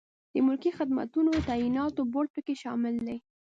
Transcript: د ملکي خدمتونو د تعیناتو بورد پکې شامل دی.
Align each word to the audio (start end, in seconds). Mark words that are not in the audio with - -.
د 0.33 0.35
ملکي 0.45 0.71
خدمتونو 0.77 1.29
د 1.35 1.39
تعیناتو 1.49 2.01
بورد 2.11 2.29
پکې 2.35 2.55
شامل 2.63 2.95
دی. 3.07 3.17